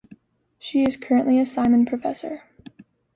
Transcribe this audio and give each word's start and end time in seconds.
She 0.57 0.81
is 0.81 0.97
currently 0.97 1.37
a 1.37 1.45
Simon 1.45 1.85
Professor. 1.85 2.41